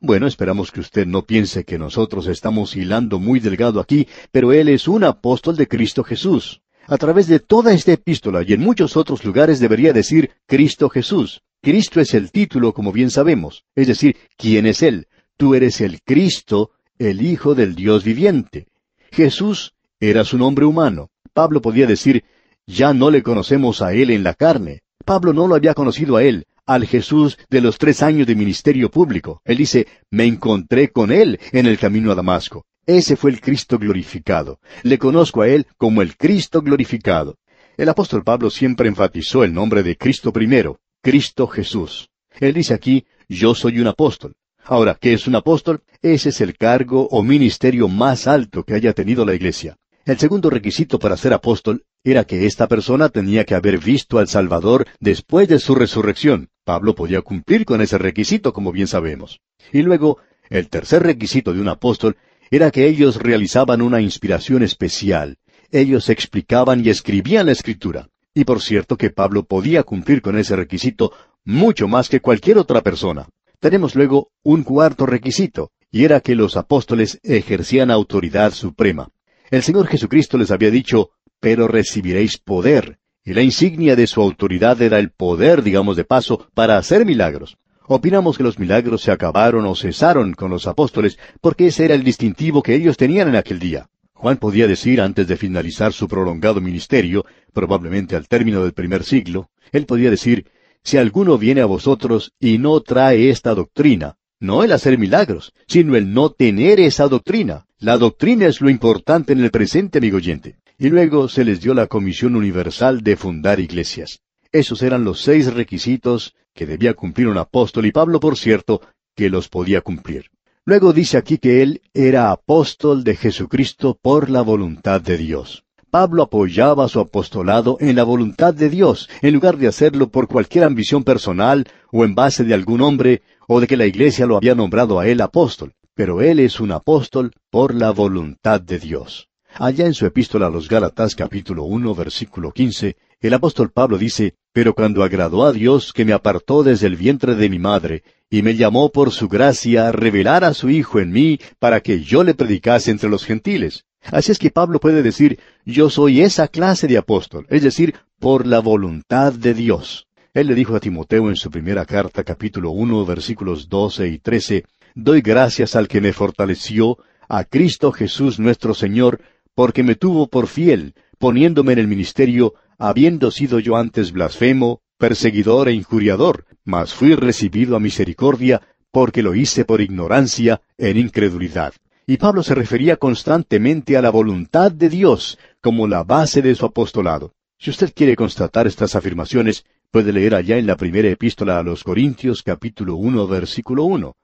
Bueno, 0.00 0.26
esperamos 0.26 0.70
que 0.70 0.80
usted 0.80 1.06
no 1.06 1.24
piense 1.24 1.64
que 1.64 1.78
nosotros 1.78 2.26
estamos 2.26 2.76
hilando 2.76 3.18
muy 3.18 3.40
delgado 3.40 3.80
aquí, 3.80 4.06
pero 4.30 4.52
él 4.52 4.68
es 4.68 4.88
un 4.88 5.04
apóstol 5.04 5.56
de 5.56 5.66
Cristo 5.68 6.04
Jesús. 6.04 6.60
A 6.86 6.96
través 6.96 7.26
de 7.26 7.38
toda 7.38 7.72
esta 7.72 7.92
epístola 7.92 8.42
y 8.46 8.54
en 8.54 8.60
muchos 8.60 8.96
otros 8.96 9.24
lugares 9.24 9.60
debería 9.60 9.92
decir 9.92 10.30
Cristo 10.46 10.88
Jesús. 10.88 11.42
Cristo 11.60 12.00
es 12.00 12.14
el 12.14 12.30
título, 12.30 12.72
como 12.72 12.92
bien 12.92 13.10
sabemos. 13.10 13.64
Es 13.74 13.88
decir, 13.88 14.16
¿quién 14.36 14.66
es 14.66 14.82
Él? 14.82 15.08
Tú 15.36 15.54
eres 15.54 15.80
el 15.80 16.00
Cristo, 16.02 16.70
el 16.98 17.20
Hijo 17.20 17.54
del 17.54 17.74
Dios 17.74 18.04
viviente. 18.04 18.68
Jesús 19.12 19.74
era 20.00 20.24
su 20.24 20.38
nombre 20.38 20.64
humano. 20.64 21.10
Pablo 21.32 21.60
podía 21.60 21.86
decir, 21.86 22.24
ya 22.66 22.94
no 22.94 23.10
le 23.10 23.22
conocemos 23.22 23.82
a 23.82 23.92
Él 23.92 24.10
en 24.10 24.22
la 24.22 24.34
carne. 24.34 24.82
Pablo 25.04 25.32
no 25.32 25.46
lo 25.46 25.54
había 25.54 25.74
conocido 25.74 26.16
a 26.16 26.22
Él, 26.22 26.46
al 26.68 26.86
Jesús 26.86 27.38
de 27.48 27.62
los 27.62 27.78
tres 27.78 28.02
años 28.02 28.26
de 28.26 28.36
ministerio 28.36 28.90
público. 28.90 29.40
Él 29.44 29.56
dice, 29.56 29.86
me 30.10 30.24
encontré 30.26 30.90
con 30.90 31.10
Él 31.10 31.40
en 31.52 31.66
el 31.66 31.78
camino 31.78 32.12
a 32.12 32.14
Damasco. 32.14 32.66
Ese 32.86 33.16
fue 33.16 33.30
el 33.30 33.40
Cristo 33.40 33.78
glorificado. 33.78 34.60
Le 34.82 34.98
conozco 34.98 35.40
a 35.40 35.48
Él 35.48 35.66
como 35.78 36.02
el 36.02 36.16
Cristo 36.16 36.60
glorificado. 36.60 37.38
El 37.78 37.88
apóstol 37.88 38.22
Pablo 38.22 38.50
siempre 38.50 38.86
enfatizó 38.86 39.44
el 39.44 39.54
nombre 39.54 39.82
de 39.82 39.96
Cristo 39.96 40.30
primero, 40.30 40.78
Cristo 41.02 41.46
Jesús. 41.46 42.10
Él 42.38 42.52
dice 42.52 42.74
aquí, 42.74 43.06
yo 43.28 43.54
soy 43.54 43.80
un 43.80 43.86
apóstol. 43.86 44.34
Ahora, 44.62 44.98
¿qué 45.00 45.14
es 45.14 45.26
un 45.26 45.36
apóstol? 45.36 45.82
Ese 46.02 46.28
es 46.28 46.40
el 46.42 46.54
cargo 46.56 47.08
o 47.10 47.22
ministerio 47.22 47.88
más 47.88 48.26
alto 48.26 48.62
que 48.62 48.74
haya 48.74 48.92
tenido 48.92 49.24
la 49.24 49.34
Iglesia. 49.34 49.78
El 50.08 50.18
segundo 50.18 50.48
requisito 50.48 50.98
para 50.98 51.18
ser 51.18 51.34
apóstol 51.34 51.84
era 52.02 52.24
que 52.24 52.46
esta 52.46 52.66
persona 52.66 53.10
tenía 53.10 53.44
que 53.44 53.54
haber 53.54 53.76
visto 53.76 54.18
al 54.18 54.26
Salvador 54.26 54.86
después 55.00 55.48
de 55.48 55.58
su 55.58 55.74
resurrección. 55.74 56.48
Pablo 56.64 56.94
podía 56.94 57.20
cumplir 57.20 57.66
con 57.66 57.82
ese 57.82 57.98
requisito, 57.98 58.54
como 58.54 58.72
bien 58.72 58.86
sabemos. 58.86 59.42
Y 59.70 59.82
luego, 59.82 60.16
el 60.48 60.70
tercer 60.70 61.02
requisito 61.02 61.52
de 61.52 61.60
un 61.60 61.68
apóstol 61.68 62.16
era 62.50 62.70
que 62.70 62.86
ellos 62.86 63.16
realizaban 63.16 63.82
una 63.82 64.00
inspiración 64.00 64.62
especial. 64.62 65.36
Ellos 65.70 66.08
explicaban 66.08 66.82
y 66.82 66.88
escribían 66.88 67.44
la 67.44 67.52
escritura. 67.52 68.08
Y 68.32 68.44
por 68.44 68.62
cierto 68.62 68.96
que 68.96 69.10
Pablo 69.10 69.44
podía 69.44 69.82
cumplir 69.82 70.22
con 70.22 70.38
ese 70.38 70.56
requisito 70.56 71.12
mucho 71.44 71.86
más 71.86 72.08
que 72.08 72.20
cualquier 72.20 72.56
otra 72.56 72.80
persona. 72.80 73.28
Tenemos 73.60 73.94
luego 73.94 74.30
un 74.42 74.62
cuarto 74.62 75.04
requisito, 75.04 75.70
y 75.90 76.04
era 76.04 76.20
que 76.20 76.34
los 76.34 76.56
apóstoles 76.56 77.20
ejercían 77.22 77.90
autoridad 77.90 78.54
suprema. 78.54 79.10
El 79.50 79.62
Señor 79.62 79.86
Jesucristo 79.86 80.36
les 80.36 80.50
había 80.50 80.70
dicho, 80.70 81.10
pero 81.40 81.68
recibiréis 81.68 82.38
poder. 82.38 82.98
Y 83.24 83.32
la 83.32 83.42
insignia 83.42 83.96
de 83.96 84.06
su 84.06 84.20
autoridad 84.20 84.80
era 84.82 84.98
el 84.98 85.10
poder, 85.10 85.62
digamos 85.62 85.96
de 85.96 86.04
paso, 86.04 86.48
para 86.54 86.76
hacer 86.76 87.06
milagros. 87.06 87.56
Opinamos 87.86 88.36
que 88.36 88.42
los 88.42 88.58
milagros 88.58 89.00
se 89.00 89.10
acabaron 89.10 89.64
o 89.64 89.74
cesaron 89.74 90.34
con 90.34 90.50
los 90.50 90.66
apóstoles 90.66 91.18
porque 91.40 91.68
ese 91.68 91.86
era 91.86 91.94
el 91.94 92.04
distintivo 92.04 92.62
que 92.62 92.74
ellos 92.74 92.98
tenían 92.98 93.28
en 93.28 93.36
aquel 93.36 93.58
día. 93.58 93.88
Juan 94.12 94.36
podía 94.36 94.66
decir 94.66 95.00
antes 95.00 95.26
de 95.26 95.36
finalizar 95.38 95.94
su 95.94 96.08
prolongado 96.08 96.60
ministerio, 96.60 97.24
probablemente 97.54 98.16
al 98.16 98.28
término 98.28 98.62
del 98.62 98.74
primer 98.74 99.04
siglo, 99.04 99.48
él 99.72 99.86
podía 99.86 100.10
decir, 100.10 100.50
si 100.82 100.98
alguno 100.98 101.38
viene 101.38 101.62
a 101.62 101.66
vosotros 101.66 102.34
y 102.38 102.58
no 102.58 102.80
trae 102.80 103.30
esta 103.30 103.54
doctrina, 103.54 104.17
no 104.40 104.64
el 104.64 104.72
hacer 104.72 104.98
milagros, 104.98 105.52
sino 105.66 105.96
el 105.96 106.12
no 106.12 106.30
tener 106.30 106.80
esa 106.80 107.08
doctrina. 107.08 107.66
La 107.78 107.98
doctrina 107.98 108.46
es 108.46 108.60
lo 108.60 108.70
importante 108.70 109.32
en 109.32 109.40
el 109.40 109.50
presente, 109.50 109.98
amigo 109.98 110.16
oyente 110.16 110.56
y 110.78 110.88
luego 110.88 111.28
se 111.28 111.44
les 111.44 111.60
dio 111.60 111.74
la 111.74 111.88
comisión 111.88 112.36
universal 112.36 113.02
de 113.02 113.16
fundar 113.16 113.58
iglesias. 113.58 114.20
Esos 114.52 114.82
eran 114.82 115.04
los 115.04 115.20
seis 115.20 115.52
requisitos 115.52 116.34
que 116.54 116.66
debía 116.66 116.94
cumplir 116.94 117.28
un 117.28 117.36
apóstol 117.36 117.86
y 117.86 117.92
Pablo, 117.92 118.20
por 118.20 118.38
cierto, 118.38 118.80
que 119.14 119.28
los 119.28 119.48
podía 119.48 119.80
cumplir. 119.80 120.30
Luego 120.64 120.92
dice 120.92 121.18
aquí 121.18 121.38
que 121.38 121.62
él 121.62 121.82
era 121.92 122.30
apóstol 122.30 123.02
de 123.02 123.16
Jesucristo 123.16 123.98
por 124.00 124.30
la 124.30 124.42
voluntad 124.42 125.00
de 125.00 125.18
Dios. 125.18 125.64
Pablo 125.90 126.24
apoyaba 126.24 126.86
su 126.88 127.00
apostolado 127.00 127.78
en 127.80 127.96
la 127.96 128.04
voluntad 128.04 128.52
de 128.52 128.68
Dios, 128.68 129.08
en 129.22 129.32
lugar 129.32 129.56
de 129.56 129.68
hacerlo 129.68 130.10
por 130.10 130.28
cualquier 130.28 130.64
ambición 130.64 131.02
personal 131.02 131.66
o 131.90 132.04
en 132.04 132.14
base 132.14 132.44
de 132.44 132.52
algún 132.52 132.82
hombre 132.82 133.22
o 133.46 133.58
de 133.58 133.66
que 133.66 133.78
la 133.78 133.86
iglesia 133.86 134.26
lo 134.26 134.36
había 134.36 134.54
nombrado 134.54 135.00
a 135.00 135.08
él 135.08 135.22
apóstol. 135.22 135.72
Pero 135.94 136.20
él 136.20 136.40
es 136.40 136.60
un 136.60 136.72
apóstol 136.72 137.32
por 137.50 137.74
la 137.74 137.90
voluntad 137.90 138.60
de 138.60 138.78
Dios. 138.78 139.28
Allá 139.54 139.86
en 139.86 139.94
su 139.94 140.04
epístola 140.04 140.48
a 140.48 140.50
los 140.50 140.68
Gálatas 140.68 141.14
capítulo 141.14 141.64
1 141.64 141.94
versículo 141.94 142.52
15, 142.52 142.96
el 143.20 143.34
apóstol 143.34 143.70
Pablo 143.70 143.96
dice, 143.96 144.34
Pero 144.52 144.74
cuando 144.74 145.02
agradó 145.02 145.44
a 145.44 145.52
Dios 145.52 145.94
que 145.94 146.04
me 146.04 146.12
apartó 146.12 146.62
desde 146.62 146.86
el 146.86 146.96
vientre 146.96 147.34
de 147.34 147.48
mi 147.48 147.58
madre, 147.58 148.02
y 148.30 148.42
me 148.42 148.56
llamó 148.56 148.90
por 148.90 149.10
su 149.10 149.26
gracia 149.26 149.88
a 149.88 149.92
revelar 149.92 150.44
a 150.44 150.52
su 150.52 150.68
Hijo 150.68 151.00
en 151.00 151.12
mí 151.12 151.40
para 151.58 151.80
que 151.80 152.04
yo 152.04 152.22
le 152.24 152.34
predicase 152.34 152.90
entre 152.90 153.08
los 153.08 153.24
gentiles. 153.24 153.86
Así 154.02 154.32
es 154.32 154.38
que 154.38 154.50
Pablo 154.50 154.80
puede 154.80 155.02
decir, 155.02 155.38
yo 155.64 155.90
soy 155.90 156.22
esa 156.22 156.48
clase 156.48 156.86
de 156.86 156.98
apóstol, 156.98 157.46
es 157.50 157.62
decir, 157.62 157.94
por 158.18 158.46
la 158.46 158.60
voluntad 158.60 159.32
de 159.32 159.54
Dios. 159.54 160.06
Él 160.34 160.46
le 160.46 160.54
dijo 160.54 160.76
a 160.76 160.80
Timoteo 160.80 161.28
en 161.28 161.36
su 161.36 161.50
primera 161.50 161.84
carta, 161.84 162.24
capítulo 162.24 162.70
uno, 162.70 163.04
versículos 163.04 163.68
doce 163.68 164.08
y 164.08 164.18
trece, 164.18 164.64
Doy 164.94 165.20
gracias 165.20 165.76
al 165.76 165.86
que 165.86 166.00
me 166.00 166.12
fortaleció, 166.12 166.98
a 167.28 167.44
Cristo 167.44 167.92
Jesús 167.92 168.40
nuestro 168.40 168.74
Señor, 168.74 169.20
porque 169.54 169.82
me 169.82 169.94
tuvo 169.94 170.28
por 170.28 170.46
fiel, 170.46 170.94
poniéndome 171.18 171.74
en 171.74 171.78
el 171.78 171.88
ministerio, 171.88 172.54
habiendo 172.78 173.30
sido 173.30 173.58
yo 173.60 173.76
antes 173.76 174.12
blasfemo, 174.12 174.80
perseguidor 174.98 175.68
e 175.68 175.72
injuriador, 175.72 176.46
mas 176.64 176.94
fui 176.94 177.14
recibido 177.14 177.76
a 177.76 177.80
misericordia, 177.80 178.62
porque 178.90 179.22
lo 179.22 179.34
hice 179.34 179.64
por 179.64 179.80
ignorancia, 179.80 180.62
en 180.78 180.96
incredulidad. 180.96 181.74
Y 182.10 182.16
Pablo 182.16 182.42
se 182.42 182.54
refería 182.54 182.96
constantemente 182.96 183.98
a 183.98 184.00
la 184.00 184.08
voluntad 184.08 184.72
de 184.72 184.88
Dios 184.88 185.38
como 185.60 185.86
la 185.86 186.04
base 186.04 186.40
de 186.40 186.54
su 186.54 186.64
apostolado. 186.64 187.34
Si 187.58 187.68
usted 187.68 187.92
quiere 187.94 188.16
constatar 188.16 188.66
estas 188.66 188.96
afirmaciones, 188.96 189.66
puede 189.90 190.14
leer 190.14 190.34
allá 190.34 190.56
en 190.56 190.66
la 190.66 190.78
primera 190.78 191.10
epístola 191.10 191.58
a 191.58 191.62
los 191.62 191.84
Corintios 191.84 192.42
capítulo 192.42 192.96
1 192.96 193.26
versículo 193.26 193.84
1. 193.84 194.16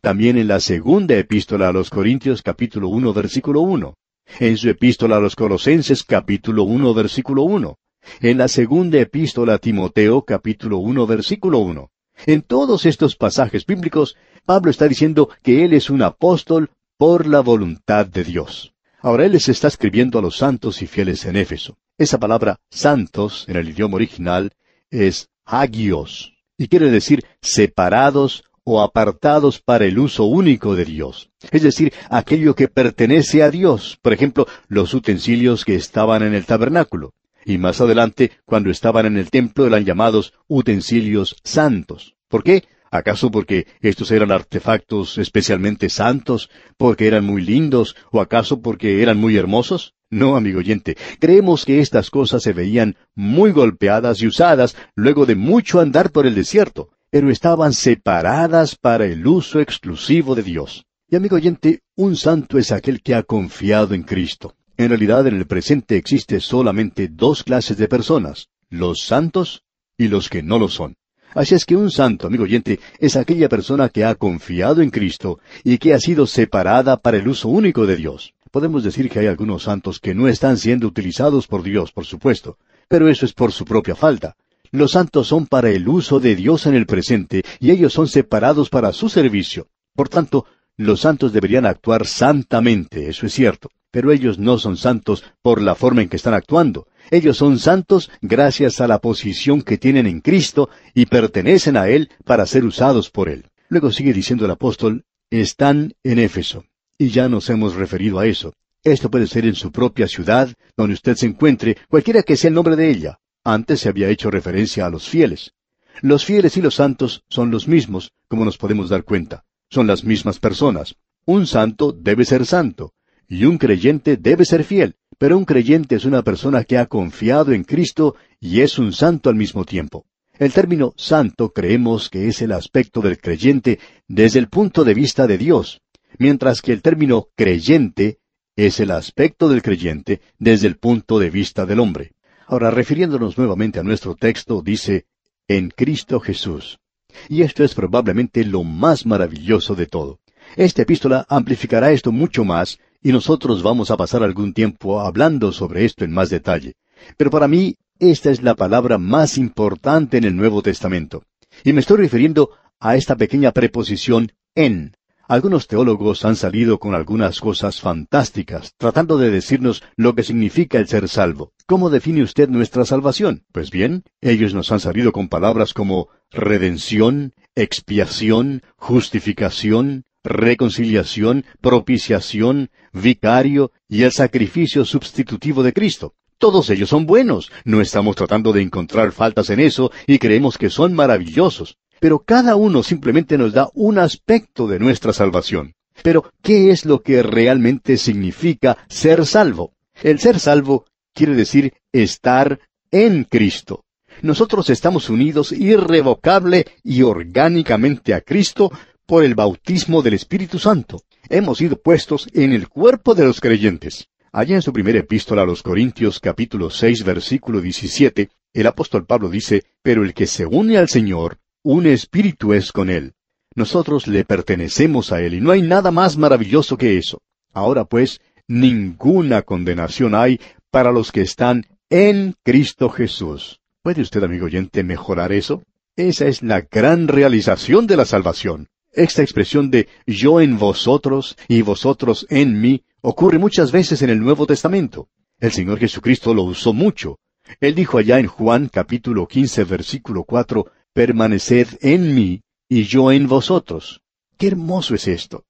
También 0.00 0.38
en 0.38 0.46
la 0.46 0.60
segunda 0.60 1.16
epístola 1.16 1.70
a 1.70 1.72
los 1.72 1.90
Corintios 1.90 2.42
capítulo 2.42 2.90
1 2.90 3.12
versículo 3.12 3.62
1. 3.62 3.94
En 4.38 4.56
su 4.56 4.68
epístola 4.68 5.16
a 5.16 5.20
los 5.20 5.34
Colosenses 5.34 6.04
capítulo 6.04 6.62
1 6.62 6.94
versículo 6.94 7.42
1. 7.42 7.76
En 8.20 8.38
la 8.38 8.46
segunda 8.46 9.00
epístola 9.00 9.54
a 9.54 9.58
Timoteo 9.58 10.22
capítulo 10.22 10.78
1 10.78 11.06
versículo 11.08 11.58
1. 11.58 11.90
En 12.26 12.42
todos 12.42 12.86
estos 12.86 13.16
pasajes 13.16 13.66
bíblicos, 13.66 14.16
Pablo 14.44 14.70
está 14.70 14.86
diciendo 14.86 15.28
que 15.42 15.64
él 15.64 15.72
es 15.72 15.90
un 15.90 16.02
apóstol 16.02 16.70
por 17.02 17.26
la 17.26 17.40
voluntad 17.40 18.06
de 18.06 18.22
Dios. 18.22 18.74
Ahora 19.00 19.26
él 19.26 19.32
les 19.32 19.48
está 19.48 19.66
escribiendo 19.66 20.20
a 20.20 20.22
los 20.22 20.36
santos 20.36 20.82
y 20.82 20.86
fieles 20.86 21.24
en 21.24 21.34
Éfeso. 21.34 21.76
Esa 21.98 22.16
palabra 22.20 22.60
santos 22.70 23.44
en 23.48 23.56
el 23.56 23.70
idioma 23.70 23.96
original 23.96 24.52
es 24.88 25.28
hagios 25.44 26.32
y 26.56 26.68
quiere 26.68 26.92
decir 26.92 27.24
separados 27.40 28.44
o 28.62 28.80
apartados 28.80 29.60
para 29.60 29.84
el 29.84 29.98
uso 29.98 30.26
único 30.26 30.76
de 30.76 30.84
Dios. 30.84 31.28
Es 31.50 31.64
decir, 31.64 31.92
aquello 32.08 32.54
que 32.54 32.68
pertenece 32.68 33.42
a 33.42 33.50
Dios, 33.50 33.98
por 34.00 34.12
ejemplo, 34.12 34.46
los 34.68 34.94
utensilios 34.94 35.64
que 35.64 35.74
estaban 35.74 36.22
en 36.22 36.34
el 36.34 36.46
tabernáculo. 36.46 37.14
Y 37.44 37.58
más 37.58 37.80
adelante, 37.80 38.30
cuando 38.44 38.70
estaban 38.70 39.06
en 39.06 39.16
el 39.16 39.28
templo, 39.28 39.66
eran 39.66 39.84
llamados 39.84 40.34
utensilios 40.46 41.34
santos. 41.42 42.14
¿Por 42.28 42.44
qué? 42.44 42.62
¿Acaso 42.92 43.30
porque 43.30 43.66
estos 43.80 44.10
eran 44.10 44.30
artefactos 44.30 45.16
especialmente 45.16 45.88
santos, 45.88 46.50
porque 46.76 47.06
eran 47.06 47.24
muy 47.24 47.40
lindos, 47.40 47.96
o 48.10 48.20
acaso 48.20 48.60
porque 48.60 49.00
eran 49.02 49.16
muy 49.16 49.38
hermosos? 49.38 49.94
No, 50.10 50.36
amigo 50.36 50.58
oyente, 50.58 50.98
creemos 51.18 51.64
que 51.64 51.80
estas 51.80 52.10
cosas 52.10 52.42
se 52.42 52.52
veían 52.52 52.96
muy 53.14 53.50
golpeadas 53.50 54.20
y 54.20 54.26
usadas 54.26 54.76
luego 54.94 55.24
de 55.24 55.36
mucho 55.36 55.80
andar 55.80 56.10
por 56.10 56.26
el 56.26 56.34
desierto, 56.34 56.90
pero 57.08 57.30
estaban 57.30 57.72
separadas 57.72 58.76
para 58.76 59.06
el 59.06 59.26
uso 59.26 59.58
exclusivo 59.58 60.34
de 60.34 60.42
Dios. 60.42 60.84
Y 61.08 61.16
amigo 61.16 61.36
oyente, 61.36 61.80
un 61.96 62.14
santo 62.14 62.58
es 62.58 62.72
aquel 62.72 63.00
que 63.00 63.14
ha 63.14 63.22
confiado 63.22 63.94
en 63.94 64.02
Cristo. 64.02 64.54
En 64.76 64.90
realidad 64.90 65.26
en 65.26 65.36
el 65.36 65.46
presente 65.46 65.96
existe 65.96 66.40
solamente 66.40 67.08
dos 67.08 67.42
clases 67.42 67.78
de 67.78 67.88
personas, 67.88 68.50
los 68.68 69.00
santos 69.00 69.64
y 69.96 70.08
los 70.08 70.28
que 70.28 70.42
no 70.42 70.58
lo 70.58 70.68
son. 70.68 70.94
Así 71.34 71.54
es 71.54 71.64
que 71.64 71.76
un 71.76 71.90
santo, 71.90 72.26
amigo 72.26 72.44
oyente, 72.44 72.78
es 72.98 73.16
aquella 73.16 73.48
persona 73.48 73.88
que 73.88 74.04
ha 74.04 74.14
confiado 74.14 74.82
en 74.82 74.90
Cristo 74.90 75.38
y 75.64 75.78
que 75.78 75.94
ha 75.94 75.98
sido 75.98 76.26
separada 76.26 76.98
para 76.98 77.16
el 77.16 77.28
uso 77.28 77.48
único 77.48 77.86
de 77.86 77.96
Dios. 77.96 78.34
Podemos 78.50 78.84
decir 78.84 79.08
que 79.08 79.18
hay 79.18 79.26
algunos 79.26 79.62
santos 79.62 79.98
que 79.98 80.14
no 80.14 80.28
están 80.28 80.58
siendo 80.58 80.86
utilizados 80.86 81.46
por 81.46 81.62
Dios, 81.62 81.90
por 81.92 82.04
supuesto, 82.04 82.58
pero 82.86 83.08
eso 83.08 83.24
es 83.24 83.32
por 83.32 83.50
su 83.52 83.64
propia 83.64 83.94
falta. 83.94 84.36
Los 84.70 84.92
santos 84.92 85.28
son 85.28 85.46
para 85.46 85.70
el 85.70 85.88
uso 85.88 86.20
de 86.20 86.36
Dios 86.36 86.66
en 86.66 86.74
el 86.74 86.86
presente 86.86 87.42
y 87.60 87.70
ellos 87.70 87.94
son 87.94 88.08
separados 88.08 88.68
para 88.68 88.92
su 88.92 89.08
servicio. 89.08 89.68
Por 89.94 90.10
tanto, 90.10 90.46
los 90.76 91.00
santos 91.00 91.32
deberían 91.32 91.64
actuar 91.64 92.06
santamente, 92.06 93.08
eso 93.08 93.26
es 93.26 93.32
cierto, 93.32 93.70
pero 93.90 94.12
ellos 94.12 94.38
no 94.38 94.58
son 94.58 94.76
santos 94.76 95.24
por 95.42 95.60
la 95.62 95.74
forma 95.74 96.02
en 96.02 96.08
que 96.08 96.16
están 96.16 96.34
actuando. 96.34 96.86
Ellos 97.10 97.36
son 97.36 97.58
santos 97.58 98.10
gracias 98.20 98.80
a 98.80 98.86
la 98.86 98.98
posición 98.98 99.62
que 99.62 99.78
tienen 99.78 100.06
en 100.06 100.20
Cristo 100.20 100.70
y 100.94 101.06
pertenecen 101.06 101.76
a 101.76 101.88
Él 101.88 102.10
para 102.24 102.46
ser 102.46 102.64
usados 102.64 103.10
por 103.10 103.28
Él. 103.28 103.46
Luego 103.68 103.90
sigue 103.90 104.12
diciendo 104.12 104.44
el 104.44 104.50
apóstol, 104.50 105.04
están 105.30 105.94
en 106.02 106.18
Éfeso. 106.18 106.64
Y 106.98 107.08
ya 107.08 107.28
nos 107.28 107.48
hemos 107.50 107.74
referido 107.74 108.18
a 108.18 108.26
eso. 108.26 108.54
Esto 108.84 109.10
puede 109.10 109.26
ser 109.26 109.46
en 109.46 109.54
su 109.54 109.70
propia 109.72 110.08
ciudad, 110.08 110.52
donde 110.76 110.94
usted 110.94 111.16
se 111.16 111.26
encuentre, 111.26 111.76
cualquiera 111.88 112.22
que 112.22 112.36
sea 112.36 112.48
el 112.48 112.54
nombre 112.54 112.76
de 112.76 112.90
ella. 112.90 113.18
Antes 113.44 113.80
se 113.80 113.88
había 113.88 114.08
hecho 114.08 114.30
referencia 114.30 114.86
a 114.86 114.90
los 114.90 115.08
fieles. 115.08 115.52
Los 116.00 116.24
fieles 116.24 116.56
y 116.56 116.62
los 116.62 116.74
santos 116.74 117.24
son 117.28 117.50
los 117.50 117.68
mismos, 117.68 118.12
como 118.28 118.44
nos 118.44 118.58
podemos 118.58 118.88
dar 118.88 119.04
cuenta. 119.04 119.44
Son 119.70 119.86
las 119.86 120.04
mismas 120.04 120.38
personas. 120.38 120.96
Un 121.24 121.46
santo 121.46 121.92
debe 121.92 122.24
ser 122.24 122.44
santo, 122.46 122.92
y 123.28 123.44
un 123.44 123.58
creyente 123.58 124.16
debe 124.16 124.44
ser 124.44 124.64
fiel. 124.64 124.96
Pero 125.22 125.38
un 125.38 125.44
creyente 125.44 125.94
es 125.94 126.04
una 126.04 126.22
persona 126.22 126.64
que 126.64 126.78
ha 126.78 126.86
confiado 126.86 127.52
en 127.52 127.62
Cristo 127.62 128.16
y 128.40 128.60
es 128.62 128.76
un 128.80 128.92
santo 128.92 129.30
al 129.30 129.36
mismo 129.36 129.64
tiempo. 129.64 130.04
El 130.36 130.52
término 130.52 130.94
santo 130.96 131.52
creemos 131.52 132.10
que 132.10 132.26
es 132.26 132.42
el 132.42 132.50
aspecto 132.50 133.00
del 133.00 133.18
creyente 133.18 133.78
desde 134.08 134.40
el 134.40 134.48
punto 134.48 134.82
de 134.82 134.94
vista 134.94 135.28
de 135.28 135.38
Dios, 135.38 135.80
mientras 136.18 136.60
que 136.60 136.72
el 136.72 136.82
término 136.82 137.28
creyente 137.36 138.18
es 138.56 138.80
el 138.80 138.90
aspecto 138.90 139.48
del 139.48 139.62
creyente 139.62 140.20
desde 140.40 140.66
el 140.66 140.76
punto 140.76 141.20
de 141.20 141.30
vista 141.30 141.66
del 141.66 141.78
hombre. 141.78 142.14
Ahora, 142.48 142.72
refiriéndonos 142.72 143.38
nuevamente 143.38 143.78
a 143.78 143.84
nuestro 143.84 144.16
texto, 144.16 144.60
dice, 144.60 145.06
en 145.46 145.68
Cristo 145.68 146.18
Jesús. 146.18 146.80
Y 147.28 147.42
esto 147.42 147.62
es 147.62 147.76
probablemente 147.76 148.44
lo 148.44 148.64
más 148.64 149.06
maravilloso 149.06 149.76
de 149.76 149.86
todo. 149.86 150.18
Esta 150.56 150.82
epístola 150.82 151.24
amplificará 151.28 151.92
esto 151.92 152.10
mucho 152.10 152.44
más 152.44 152.80
y 153.02 153.12
nosotros 153.12 153.62
vamos 153.62 153.90
a 153.90 153.96
pasar 153.96 154.22
algún 154.22 154.52
tiempo 154.52 155.00
hablando 155.00 155.52
sobre 155.52 155.84
esto 155.84 156.04
en 156.04 156.12
más 156.12 156.30
detalle. 156.30 156.74
Pero 157.16 157.30
para 157.30 157.48
mí, 157.48 157.76
esta 157.98 158.30
es 158.30 158.42
la 158.42 158.54
palabra 158.54 158.98
más 158.98 159.38
importante 159.38 160.18
en 160.18 160.24
el 160.24 160.36
Nuevo 160.36 160.62
Testamento. 160.62 161.24
Y 161.64 161.72
me 161.72 161.80
estoy 161.80 161.98
refiriendo 161.98 162.50
a 162.80 162.96
esta 162.96 163.16
pequeña 163.16 163.52
preposición 163.52 164.32
en. 164.54 164.96
Algunos 165.28 165.66
teólogos 165.66 166.24
han 166.24 166.36
salido 166.36 166.78
con 166.78 166.94
algunas 166.94 167.40
cosas 167.40 167.80
fantásticas, 167.80 168.74
tratando 168.76 169.18
de 169.18 169.30
decirnos 169.30 169.82
lo 169.96 170.14
que 170.14 170.24
significa 170.24 170.78
el 170.78 170.88
ser 170.88 171.08
salvo. 171.08 171.52
¿Cómo 171.64 171.90
define 171.90 172.22
usted 172.22 172.48
nuestra 172.48 172.84
salvación? 172.84 173.44
Pues 173.52 173.70
bien, 173.70 174.02
ellos 174.20 174.52
nos 174.52 174.72
han 174.72 174.80
salido 174.80 175.12
con 175.12 175.28
palabras 175.28 175.74
como 175.74 176.08
redención, 176.30 177.32
expiación, 177.54 178.62
justificación, 178.76 180.04
reconciliación, 180.24 181.44
propiciación, 181.60 182.70
vicario 182.92 183.72
y 183.88 184.02
el 184.02 184.12
sacrificio 184.12 184.84
sustitutivo 184.84 185.62
de 185.62 185.72
Cristo. 185.72 186.14
Todos 186.38 186.70
ellos 186.70 186.88
son 186.88 187.06
buenos. 187.06 187.52
No 187.64 187.80
estamos 187.80 188.16
tratando 188.16 188.52
de 188.52 188.62
encontrar 188.62 189.12
faltas 189.12 189.50
en 189.50 189.60
eso 189.60 189.92
y 190.06 190.18
creemos 190.18 190.58
que 190.58 190.70
son 190.70 190.94
maravillosos. 190.94 191.76
Pero 192.00 192.18
cada 192.18 192.56
uno 192.56 192.82
simplemente 192.82 193.38
nos 193.38 193.52
da 193.52 193.68
un 193.74 193.98
aspecto 193.98 194.66
de 194.66 194.80
nuestra 194.80 195.12
salvación. 195.12 195.74
Pero, 196.02 196.32
¿qué 196.42 196.70
es 196.70 196.84
lo 196.84 197.02
que 197.02 197.22
realmente 197.22 197.96
significa 197.96 198.78
ser 198.88 199.24
salvo? 199.24 199.74
El 200.02 200.18
ser 200.18 200.40
salvo 200.40 200.84
quiere 201.14 201.36
decir 201.36 201.74
estar 201.92 202.58
en 202.90 203.24
Cristo. 203.24 203.84
Nosotros 204.20 204.68
estamos 204.70 205.10
unidos 205.10 205.52
irrevocable 205.52 206.66
y 206.82 207.02
orgánicamente 207.02 208.14
a 208.14 208.20
Cristo 208.20 208.72
por 209.12 209.24
el 209.24 209.34
bautismo 209.34 210.00
del 210.00 210.14
Espíritu 210.14 210.58
Santo. 210.58 211.02
Hemos 211.28 211.58
sido 211.58 211.76
puestos 211.76 212.26
en 212.32 212.54
el 212.54 212.70
cuerpo 212.70 213.14
de 213.14 213.26
los 213.26 213.42
creyentes. 213.42 214.08
Allá 214.32 214.54
en 214.54 214.62
su 214.62 214.72
primera 214.72 215.00
epístola 215.00 215.42
a 215.42 215.44
los 215.44 215.62
Corintios 215.62 216.18
capítulo 216.18 216.70
seis 216.70 217.04
versículo 217.04 217.60
diecisiete, 217.60 218.30
el 218.54 218.66
apóstol 218.66 219.04
Pablo 219.04 219.28
dice, 219.28 219.64
Pero 219.82 220.02
el 220.02 220.14
que 220.14 220.26
se 220.26 220.46
une 220.46 220.78
al 220.78 220.88
Señor, 220.88 221.36
un 221.62 221.84
espíritu 221.84 222.54
es 222.54 222.72
con 222.72 222.88
él. 222.88 223.12
Nosotros 223.54 224.06
le 224.06 224.24
pertenecemos 224.24 225.12
a 225.12 225.20
Él 225.20 225.34
y 225.34 225.42
no 225.42 225.50
hay 225.50 225.60
nada 225.60 225.90
más 225.90 226.16
maravilloso 226.16 226.78
que 226.78 226.96
eso. 226.96 227.20
Ahora 227.52 227.84
pues, 227.84 228.18
ninguna 228.48 229.42
condenación 229.42 230.14
hay 230.14 230.40
para 230.70 230.90
los 230.90 231.12
que 231.12 231.20
están 231.20 231.66
en 231.90 232.34
Cristo 232.42 232.88
Jesús. 232.88 233.60
¿Puede 233.82 234.00
usted, 234.00 234.24
amigo 234.24 234.46
oyente, 234.46 234.82
mejorar 234.82 235.32
eso? 235.32 235.62
Esa 235.96 236.28
es 236.28 236.42
la 236.42 236.62
gran 236.62 237.08
realización 237.08 237.86
de 237.86 237.98
la 237.98 238.06
salvación. 238.06 238.68
Esta 238.92 239.22
expresión 239.22 239.70
de 239.70 239.88
yo 240.06 240.42
en 240.42 240.58
vosotros 240.58 241.36
y 241.48 241.62
vosotros 241.62 242.26
en 242.28 242.60
mí 242.60 242.84
ocurre 243.00 243.38
muchas 243.38 243.72
veces 243.72 244.02
en 244.02 244.10
el 244.10 244.20
Nuevo 244.20 244.46
Testamento. 244.46 245.08
El 245.40 245.50
Señor 245.50 245.78
Jesucristo 245.78 246.34
lo 246.34 246.42
usó 246.42 246.74
mucho. 246.74 247.18
Él 247.60 247.74
dijo 247.74 247.96
allá 247.96 248.18
en 248.18 248.26
Juan 248.26 248.68
capítulo 248.70 249.26
15 249.26 249.64
versículo 249.64 250.24
4, 250.24 250.66
permaneced 250.92 251.68
en 251.80 252.14
mí 252.14 252.42
y 252.68 252.84
yo 252.84 253.10
en 253.10 253.28
vosotros. 253.28 254.02
Qué 254.36 254.48
hermoso 254.48 254.94
es 254.94 255.08
esto. 255.08 255.46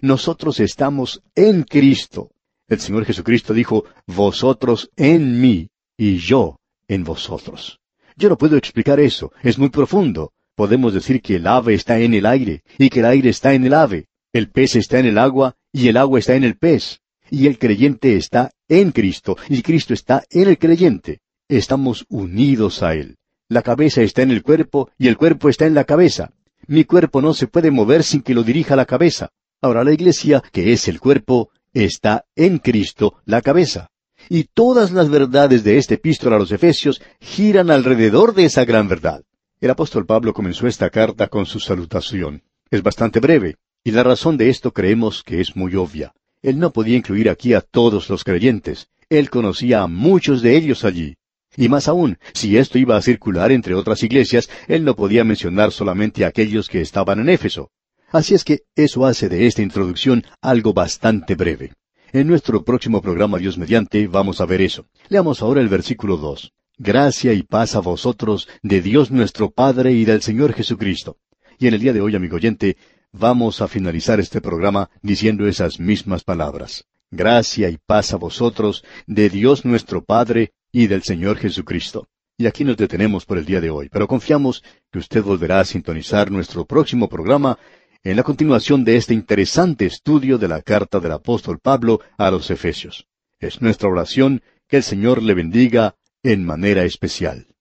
Nosotros 0.00 0.60
estamos 0.60 1.20
en 1.34 1.64
Cristo. 1.64 2.30
El 2.68 2.78
Señor 2.78 3.04
Jesucristo 3.06 3.54
dijo, 3.54 3.84
vosotros 4.06 4.90
en 4.96 5.40
mí 5.40 5.68
y 5.96 6.18
yo 6.18 6.60
en 6.86 7.02
vosotros. 7.02 7.80
Yo 8.16 8.28
no 8.28 8.38
puedo 8.38 8.56
explicar 8.56 9.00
eso, 9.00 9.32
es 9.42 9.58
muy 9.58 9.70
profundo. 9.70 10.32
Podemos 10.54 10.94
decir 10.94 11.20
que 11.20 11.36
el 11.36 11.46
ave 11.46 11.74
está 11.74 11.98
en 11.98 12.14
el 12.14 12.26
aire 12.26 12.62
y 12.78 12.88
que 12.88 13.00
el 13.00 13.06
aire 13.06 13.30
está 13.30 13.54
en 13.54 13.64
el 13.64 13.74
ave. 13.74 14.06
El 14.32 14.50
pez 14.50 14.76
está 14.76 14.98
en 14.98 15.06
el 15.06 15.18
agua 15.18 15.56
y 15.72 15.88
el 15.88 15.96
agua 15.96 16.18
está 16.18 16.34
en 16.34 16.44
el 16.44 16.56
pez. 16.56 17.00
Y 17.30 17.46
el 17.46 17.58
creyente 17.58 18.16
está 18.16 18.52
en 18.68 18.92
Cristo 18.92 19.36
y 19.48 19.62
Cristo 19.62 19.94
está 19.94 20.22
en 20.30 20.48
el 20.48 20.58
creyente. 20.58 21.20
Estamos 21.48 22.04
unidos 22.08 22.82
a 22.82 22.94
Él. 22.94 23.16
La 23.48 23.62
cabeza 23.62 24.02
está 24.02 24.22
en 24.22 24.30
el 24.30 24.42
cuerpo 24.42 24.90
y 24.96 25.08
el 25.08 25.16
cuerpo 25.16 25.48
está 25.48 25.66
en 25.66 25.74
la 25.74 25.84
cabeza. 25.84 26.30
Mi 26.66 26.84
cuerpo 26.84 27.20
no 27.20 27.34
se 27.34 27.46
puede 27.46 27.70
mover 27.70 28.02
sin 28.04 28.22
que 28.22 28.34
lo 28.34 28.42
dirija 28.42 28.76
la 28.76 28.86
cabeza. 28.86 29.30
Ahora 29.60 29.84
la 29.84 29.92
iglesia, 29.92 30.42
que 30.52 30.72
es 30.72 30.88
el 30.88 31.00
cuerpo, 31.00 31.50
está 31.72 32.24
en 32.36 32.58
Cristo, 32.58 33.16
la 33.24 33.42
cabeza. 33.42 33.90
Y 34.28 34.44
todas 34.44 34.92
las 34.92 35.10
verdades 35.10 35.64
de 35.64 35.78
este 35.78 35.94
epístola 35.94 36.36
a 36.36 36.38
los 36.38 36.52
Efesios 36.52 37.02
giran 37.20 37.70
alrededor 37.70 38.34
de 38.34 38.44
esa 38.46 38.64
gran 38.64 38.88
verdad. 38.88 39.22
El 39.64 39.70
apóstol 39.70 40.04
Pablo 40.04 40.34
comenzó 40.34 40.66
esta 40.66 40.90
carta 40.90 41.28
con 41.28 41.46
su 41.46 41.58
salutación. 41.58 42.42
Es 42.70 42.82
bastante 42.82 43.18
breve, 43.18 43.56
y 43.82 43.92
la 43.92 44.02
razón 44.02 44.36
de 44.36 44.50
esto 44.50 44.74
creemos 44.74 45.22
que 45.22 45.40
es 45.40 45.56
muy 45.56 45.74
obvia. 45.74 46.12
Él 46.42 46.58
no 46.58 46.70
podía 46.70 46.98
incluir 46.98 47.30
aquí 47.30 47.54
a 47.54 47.62
todos 47.62 48.10
los 48.10 48.24
creyentes. 48.24 48.88
Él 49.08 49.30
conocía 49.30 49.80
a 49.80 49.86
muchos 49.86 50.42
de 50.42 50.54
ellos 50.54 50.84
allí. 50.84 51.16
Y 51.56 51.70
más 51.70 51.88
aún, 51.88 52.18
si 52.34 52.58
esto 52.58 52.76
iba 52.76 52.98
a 52.98 53.00
circular 53.00 53.52
entre 53.52 53.74
otras 53.74 54.02
iglesias, 54.02 54.50
él 54.68 54.84
no 54.84 54.96
podía 54.96 55.24
mencionar 55.24 55.72
solamente 55.72 56.26
a 56.26 56.28
aquellos 56.28 56.68
que 56.68 56.82
estaban 56.82 57.20
en 57.20 57.30
Éfeso. 57.30 57.70
Así 58.12 58.34
es 58.34 58.44
que 58.44 58.64
eso 58.76 59.06
hace 59.06 59.30
de 59.30 59.46
esta 59.46 59.62
introducción 59.62 60.26
algo 60.42 60.74
bastante 60.74 61.36
breve. 61.36 61.72
En 62.12 62.26
nuestro 62.26 62.64
próximo 62.64 63.00
programa 63.00 63.38
Dios 63.38 63.56
mediante 63.56 64.08
vamos 64.08 64.42
a 64.42 64.44
ver 64.44 64.60
eso. 64.60 64.84
Leamos 65.08 65.40
ahora 65.40 65.62
el 65.62 65.68
versículo 65.68 66.18
dos. 66.18 66.52
Gracia 66.78 67.32
y 67.34 67.44
paz 67.44 67.76
a 67.76 67.80
vosotros 67.80 68.48
de 68.62 68.82
Dios 68.82 69.12
nuestro 69.12 69.52
Padre 69.52 69.92
y 69.92 70.04
del 70.04 70.22
Señor 70.22 70.54
Jesucristo. 70.54 71.18
Y 71.56 71.68
en 71.68 71.74
el 71.74 71.80
día 71.80 71.92
de 71.92 72.00
hoy, 72.00 72.16
amigo 72.16 72.34
oyente, 72.34 72.76
vamos 73.12 73.60
a 73.60 73.68
finalizar 73.68 74.18
este 74.18 74.40
programa 74.40 74.90
diciendo 75.00 75.46
esas 75.46 75.78
mismas 75.78 76.24
palabras. 76.24 76.84
Gracia 77.12 77.70
y 77.70 77.78
paz 77.78 78.12
a 78.12 78.16
vosotros 78.16 78.84
de 79.06 79.30
Dios 79.30 79.64
nuestro 79.64 80.02
Padre 80.02 80.52
y 80.72 80.88
del 80.88 81.04
Señor 81.04 81.38
Jesucristo. 81.38 82.08
Y 82.36 82.46
aquí 82.46 82.64
nos 82.64 82.76
detenemos 82.76 83.24
por 83.24 83.38
el 83.38 83.44
día 83.44 83.60
de 83.60 83.70
hoy, 83.70 83.88
pero 83.88 84.08
confiamos 84.08 84.64
que 84.90 84.98
usted 84.98 85.22
volverá 85.22 85.60
a 85.60 85.64
sintonizar 85.64 86.32
nuestro 86.32 86.64
próximo 86.64 87.08
programa 87.08 87.56
en 88.02 88.16
la 88.16 88.24
continuación 88.24 88.82
de 88.82 88.96
este 88.96 89.14
interesante 89.14 89.86
estudio 89.86 90.38
de 90.38 90.48
la 90.48 90.60
carta 90.60 90.98
del 90.98 91.12
apóstol 91.12 91.60
Pablo 91.60 92.00
a 92.18 92.32
los 92.32 92.50
Efesios. 92.50 93.06
Es 93.38 93.62
nuestra 93.62 93.88
oración 93.88 94.42
que 94.66 94.78
el 94.78 94.82
Señor 94.82 95.22
le 95.22 95.34
bendiga 95.34 95.94
en 96.24 96.42
manera 96.42 96.84
especial. 96.84 97.53